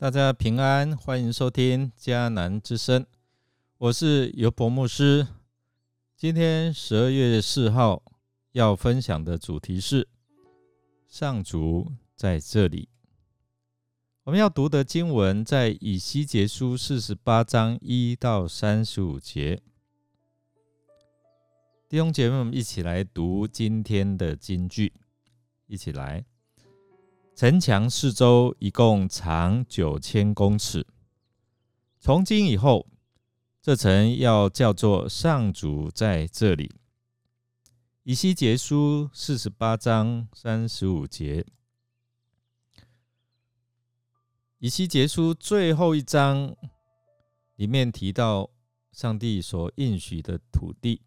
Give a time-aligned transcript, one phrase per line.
[0.00, 3.04] 大家平安，欢迎收听迦南之声，
[3.76, 5.28] 我是尤博牧师。
[6.16, 8.02] 今天十二月四号
[8.52, 10.08] 要分享的主题是
[11.06, 12.88] 上主在这里。
[14.22, 19.60] 我们要读的经文在以西结书四十八章一到三十五节。
[21.90, 24.94] 弟兄姐妹们，一起来读今天的金句，
[25.66, 26.24] 一起来。
[27.40, 30.86] 城墙四周一共长九千公尺。
[31.98, 32.86] 从今以后，
[33.62, 36.70] 这城要叫做上主在这里。
[38.02, 41.46] 以西结书四十八章三十五节。
[44.58, 46.54] 以西结书最后一章
[47.56, 48.50] 里面提到
[48.92, 51.00] 上帝所应许的土地，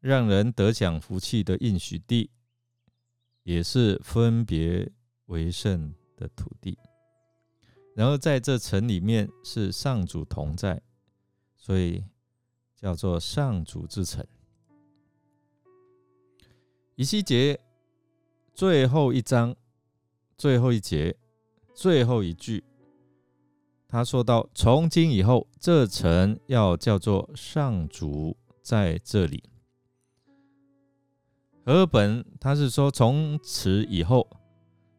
[0.00, 2.30] 让人得享福气的应许地。
[3.44, 4.90] 也是分别
[5.26, 6.76] 为圣的土地，
[7.94, 10.82] 然后在这城里面是上主同在，
[11.54, 12.02] 所以
[12.74, 14.26] 叫做上主之城。
[16.96, 17.60] 以西结
[18.54, 19.54] 最后一章
[20.36, 21.16] 最后一节
[21.74, 22.64] 最后一句，
[23.88, 29.44] 他说到：从今以后，这城要叫做上主在这里。
[31.64, 34.28] 和本他是说，从此以后，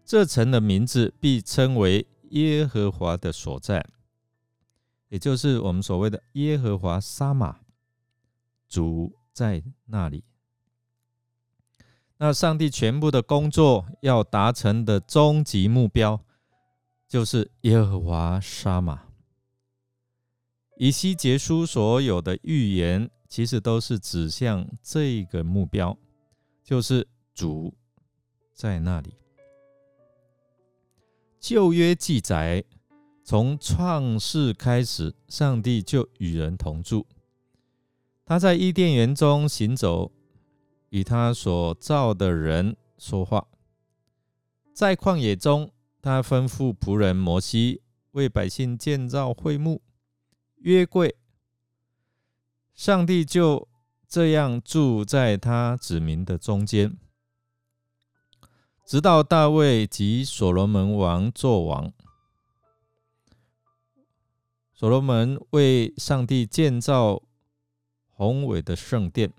[0.04, 3.86] 这城的名字必称为耶和华的所在，
[5.10, 7.60] 也就是我们所谓的耶和华沙马
[8.68, 10.24] 主在那里。
[12.18, 16.20] 那上帝全部的工作要达成的终极目标，
[17.08, 19.04] 就是耶和华沙马。
[20.78, 25.98] 以西结书所有的预言，其实都是指向这个目标。
[26.66, 27.72] 就是主
[28.52, 29.14] 在那里。
[31.40, 32.64] 旧约记载，
[33.24, 37.06] 从创世开始，上帝就与人同住。
[38.26, 40.12] 他在伊甸园中行走，
[40.90, 43.48] 与他所造的人说话。
[44.74, 45.72] 在旷野中，
[46.02, 47.84] 他吩咐仆人摩西
[48.14, 49.84] 为百姓建造会幕、
[50.56, 51.16] 约柜。
[52.74, 53.68] 上帝就。
[54.16, 56.98] 这样住在他子民的中间，
[58.86, 61.92] 直到大卫及所罗门王作王。
[64.74, 67.22] 所罗门为上帝建造
[68.14, 69.34] 宏伟的圣殿，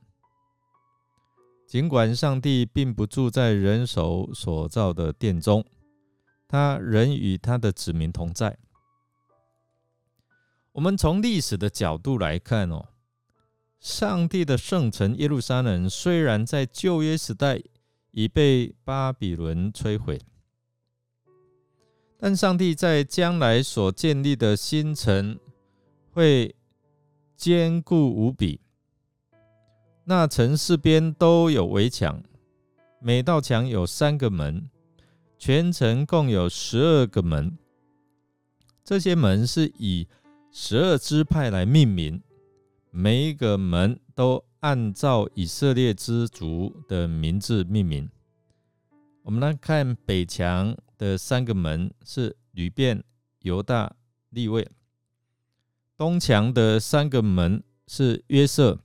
[1.66, 5.64] 尽管上帝并不住在人手所造的殿中，
[6.46, 8.58] 他仍与他的子民同在。
[10.72, 12.88] 我们从历史的角度来看哦。
[13.78, 17.62] 上帝的圣城耶路撒冷虽然在旧约时代
[18.10, 20.20] 已被巴比伦摧毁，
[22.18, 25.38] 但上帝在将来所建立的新城
[26.10, 26.54] 会
[27.36, 28.60] 坚固无比。
[30.04, 32.22] 那城四边都有围墙，
[33.00, 34.70] 每道墙有三个门，
[35.38, 37.58] 全城共有十二个门。
[38.82, 40.08] 这些门是以
[40.50, 42.22] 十二支派来命名。
[42.98, 48.08] 每一个门都按照以色列之族的名字命名。
[49.22, 53.04] 我们来看北墙的三个门是吕便、
[53.40, 53.94] 犹大、
[54.30, 54.64] 利位；
[55.98, 58.80] 东墙的三个门是约瑟、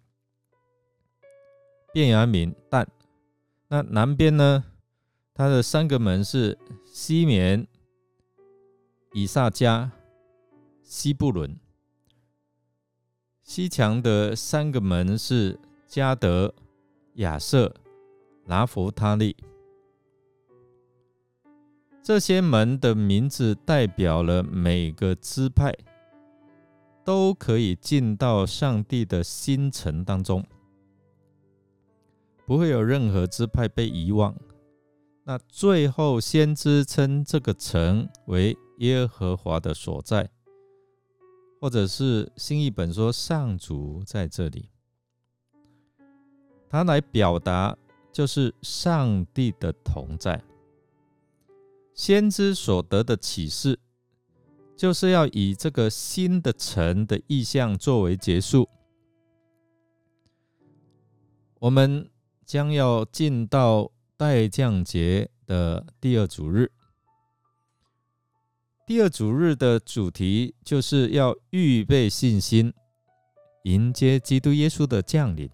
[1.93, 2.85] 便雅悯、但。
[3.69, 4.65] 那南边呢？
[5.33, 7.65] 它的三个门是西缅、
[9.13, 9.89] 以萨迦、
[10.83, 11.57] 西布伦。
[13.43, 16.53] 西墙的三个门是加德、
[17.15, 17.73] 亚瑟、
[18.45, 19.35] 拿弗他利。
[22.03, 25.71] 这些门的名字代表了每个支派
[27.03, 30.45] 都可以进到上帝的新城当中，
[32.45, 34.35] 不会有任何支派被遗忘。
[35.23, 40.29] 那最后，先知称这个城为耶和华的所在。
[41.61, 44.67] 或者是新译本说上主在这里，
[46.67, 47.77] 他来表达
[48.11, 50.43] 就是上帝的同在。
[51.93, 53.79] 先知所得的启示，
[54.75, 58.67] 就是要以这个新的城的意象作为结束。
[61.59, 62.09] 我们
[62.43, 66.71] 将要进到代降节的第二主日。
[68.91, 72.73] 第二主日的主题就是要预备信心，
[73.63, 75.49] 迎接基督耶稣的降临。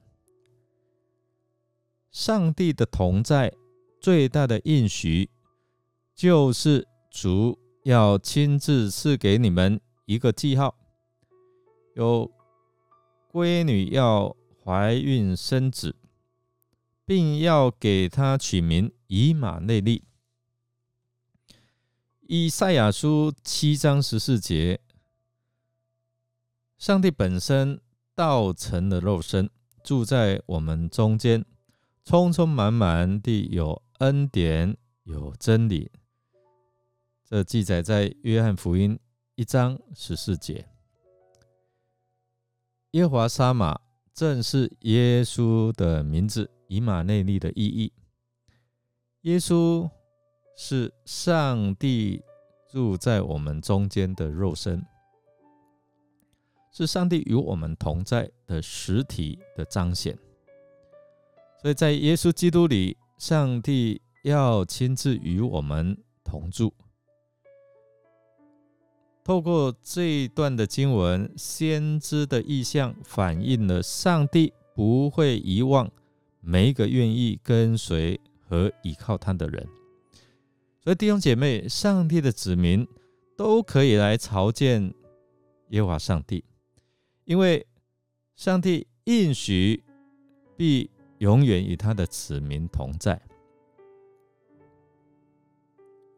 [2.10, 3.54] 上帝的同在
[4.02, 5.30] 最大的应许，
[6.16, 10.74] 就是主要亲自赐给你们一个记号：
[11.94, 12.32] 有
[13.32, 15.96] 闺女要怀孕生子，
[17.06, 20.07] 并要给她取名以马内利。
[22.30, 24.82] 以赛亚书七章十四节，
[26.78, 27.80] 上帝本身
[28.14, 29.50] 道成了肉身，
[29.82, 31.46] 住在我们中间，
[32.04, 35.90] 充充满满地有恩典，有真理。
[37.24, 39.00] 这记载在约翰福音
[39.36, 40.68] 一章十四节。
[42.92, 43.80] 耶华沙马
[44.14, 47.94] 正是耶稣的名字，以马内利的意义。
[49.22, 49.90] 耶稣
[50.60, 52.20] 是上帝
[52.68, 54.84] 住在我们中间的肉身，
[56.72, 60.18] 是上帝与我们同在的实体的彰显。
[61.62, 66.74] 所以在耶稣基督里，上帝要亲自与我们同住。
[69.24, 75.92] 透过这一段的经文，先知的意象反映了上帝不会遗忘
[76.40, 78.20] 每一个愿意跟随
[78.50, 79.68] 和依靠他的人。
[80.88, 82.88] 所以弟兄姐妹，上帝的子民
[83.36, 84.82] 都可以来朝见
[85.72, 86.46] 耶和华上帝，
[87.26, 87.68] 因为
[88.38, 89.84] 上帝应许
[90.56, 93.22] 必永远与他的子民同在。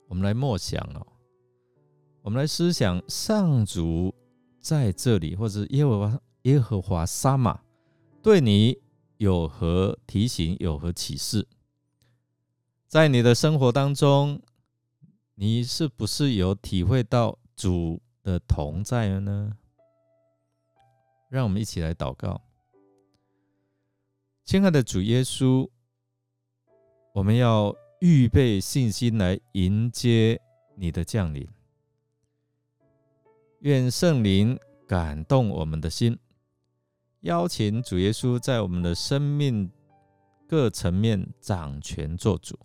[0.08, 1.08] 我们来默想哦。
[2.22, 4.14] 我们来思想上主
[4.60, 7.60] 在这里，或者耶和华耶和华沙玛
[8.22, 8.78] 对你
[9.18, 11.48] 有何提醒，有何启示？
[12.88, 14.40] 在你的生活当中，
[15.42, 19.58] 你是不是有体会到主的同在了呢？
[21.30, 22.42] 让我们一起来祷告，
[24.44, 25.70] 亲爱的主耶稣，
[27.14, 30.42] 我们要预备信心来迎接
[30.76, 31.48] 你的降临。
[33.60, 36.20] 愿圣灵感动我们的心，
[37.22, 39.72] 邀请主耶稣在我们的生命
[40.46, 42.60] 各层面掌权做主，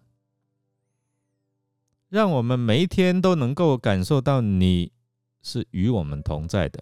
[2.14, 4.92] 让我们每一天都能够感受到你
[5.42, 6.80] 是与我们同在的。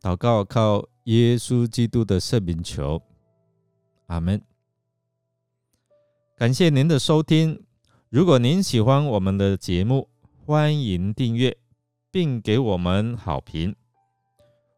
[0.00, 3.02] 祷告靠耶稣基督的圣名求，
[4.06, 4.40] 阿门。
[6.36, 7.60] 感谢您的收听，
[8.08, 10.08] 如果您喜欢我们的节目，
[10.46, 11.56] 欢迎订阅。
[12.12, 13.74] 并给我们好评。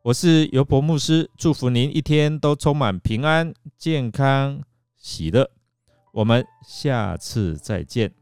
[0.02, 4.62] 我是尤伯牧师，祝福您一天都充满平安、健康、
[4.96, 5.50] 喜乐。
[6.12, 8.21] 我们下次再见。